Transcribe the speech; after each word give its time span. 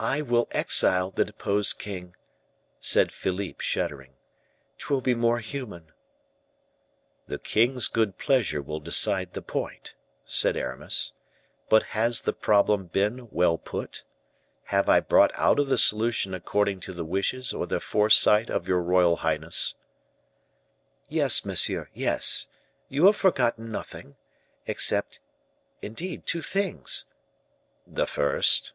"I 0.00 0.20
will 0.22 0.46
exile 0.52 1.10
the 1.10 1.24
deposed 1.24 1.80
king," 1.80 2.14
said 2.80 3.10
Philippe, 3.10 3.60
shuddering; 3.60 4.12
"'twill 4.78 5.00
be 5.00 5.12
more 5.12 5.40
human." 5.40 5.90
"The 7.26 7.40
king's 7.40 7.88
good 7.88 8.16
pleasure 8.16 8.62
will 8.62 8.78
decide 8.78 9.32
the 9.32 9.42
point," 9.42 9.94
said 10.24 10.56
Aramis. 10.56 11.14
"But 11.68 11.82
has 11.98 12.20
the 12.20 12.32
problem 12.32 12.86
been 12.86 13.28
well 13.32 13.58
put? 13.58 14.04
Have 14.66 14.88
I 14.88 15.00
brought 15.00 15.32
out 15.34 15.58
of 15.58 15.66
the 15.66 15.76
solution 15.78 16.32
according 16.32 16.78
to 16.82 16.92
the 16.92 17.04
wishes 17.04 17.52
or 17.52 17.66
the 17.66 17.80
foresight 17.80 18.48
of 18.50 18.68
your 18.68 18.80
royal 18.82 19.16
highness?" 19.16 19.74
"Yes, 21.08 21.44
monsieur, 21.44 21.88
yes; 21.92 22.46
you 22.88 23.06
have 23.06 23.16
forgotten 23.16 23.72
nothing 23.72 24.14
except, 24.64 25.18
indeed, 25.82 26.24
two 26.24 26.40
things." 26.40 27.06
"The 27.84 28.06
first?" 28.06 28.74